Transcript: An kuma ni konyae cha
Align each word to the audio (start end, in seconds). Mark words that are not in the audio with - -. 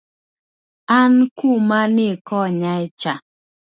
An 0.99 1.13
kuma 1.37 1.79
ni 1.95 2.07
konyae 2.27 2.85
cha 3.01 3.13